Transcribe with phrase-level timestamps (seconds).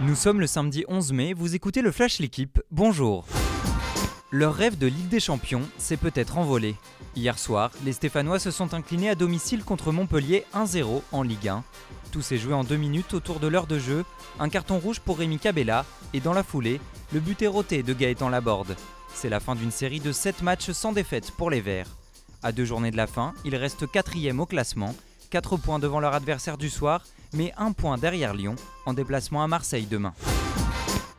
[0.00, 3.26] Nous sommes le samedi 11 mai, vous écoutez le Flash L'équipe, bonjour.
[4.30, 6.76] Leur rêve de Ligue des Champions s'est peut-être envolé.
[7.16, 11.64] Hier soir, les Stéphanois se sont inclinés à domicile contre Montpellier 1-0 en Ligue 1.
[12.12, 14.04] Tout s'est joué en deux minutes autour de l'heure de jeu,
[14.38, 15.84] un carton rouge pour Rémi Cabella,
[16.14, 16.80] et dans la foulée,
[17.12, 18.76] le but est roté de Gaëtan Laborde.
[19.12, 21.90] C'est la fin d'une série de 7 matchs sans défaite pour les Verts.
[22.44, 24.94] À deux journées de la fin, ils restent quatrième au classement,
[25.30, 29.48] 4 points devant leur adversaire du soir mais un point derrière Lyon, en déplacement à
[29.48, 30.14] Marseille demain.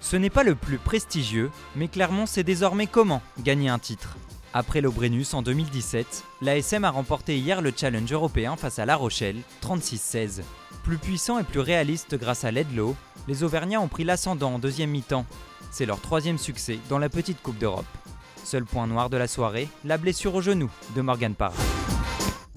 [0.00, 4.16] Ce n'est pas le plus prestigieux, mais Clermont sait désormais comment gagner un titre.
[4.54, 9.36] Après l'Aubrenus en 2017, l'ASM a remporté hier le challenge européen face à La Rochelle,
[9.62, 10.42] 36-16.
[10.82, 12.96] Plus puissant et plus réaliste grâce à l'Edlow,
[13.26, 15.26] les Auvergnats ont pris l'ascendant en deuxième mi-temps.
[15.70, 17.84] C'est leur troisième succès dans la petite Coupe d'Europe.
[18.42, 21.52] Seul point noir de la soirée, la blessure au genou de Morgan Parr.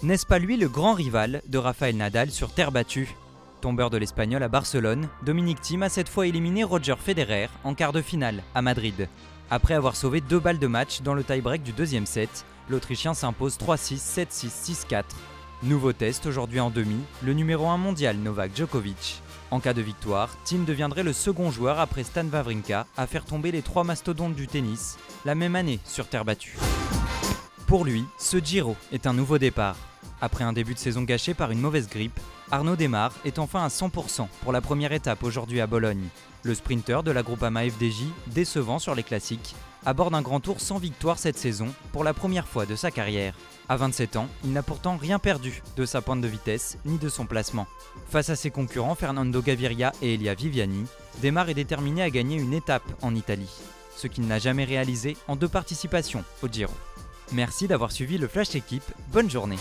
[0.04, 3.16] N'est-ce pas lui le grand rival de Rafael Nadal sur terre battue?
[3.62, 7.94] Tombeur de l'Espagnol à Barcelone, Dominique Thiem a cette fois éliminé Roger Federer en quart
[7.94, 9.08] de finale à Madrid.
[9.52, 13.58] Après avoir sauvé deux balles de match dans le tie-break du deuxième set, l'Autrichien s'impose
[13.60, 15.04] 3-6, 7-6, 6-4.
[15.62, 19.22] Nouveau test aujourd'hui en demi, le numéro 1 mondial Novak Djokovic.
[19.52, 23.52] En cas de victoire, Thiem deviendrait le second joueur après Stan Wawrinka à faire tomber
[23.52, 26.58] les trois mastodontes du tennis la même année sur terre battue.
[27.72, 29.78] Pour lui, ce Giro est un nouveau départ.
[30.20, 32.20] Après un début de saison gâché par une mauvaise grippe,
[32.52, 36.10] Arnaud Desmar est enfin à 100% pour la première étape aujourd'hui à Bologne.
[36.44, 39.56] Le sprinter de la Groupama FDJ, décevant sur les classiques,
[39.86, 43.36] aborde un grand tour sans victoire cette saison pour la première fois de sa carrière.
[43.70, 47.08] À 27 ans, il n'a pourtant rien perdu de sa pointe de vitesse ni de
[47.08, 47.68] son placement.
[48.10, 50.88] Face à ses concurrents Fernando Gaviria et Elia Viviani,
[51.22, 53.62] Desmar est déterminé à gagner une étape en Italie,
[53.96, 56.74] ce qu'il n'a jamais réalisé en deux participations au Giro.
[57.34, 59.58] Merci d'avoir suivi le Flash Équipe, bonne journée